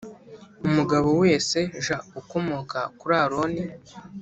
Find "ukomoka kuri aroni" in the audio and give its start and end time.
2.19-3.63